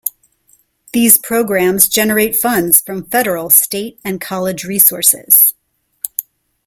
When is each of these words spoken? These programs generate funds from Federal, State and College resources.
These 0.93 1.19
programs 1.19 1.87
generate 1.87 2.35
funds 2.35 2.81
from 2.81 3.05
Federal, 3.07 3.51
State 3.51 3.99
and 4.03 4.19
College 4.19 4.63
resources. 4.63 5.53